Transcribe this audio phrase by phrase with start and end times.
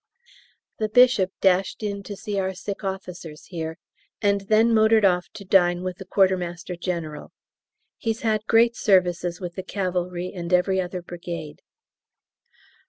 [0.79, 3.77] The Bishop dashed in to see our sick officers here,
[4.19, 7.31] and then motored off to dine with the Quartermaster General.
[7.97, 11.61] He's had great services with the cavalry and every other brigade.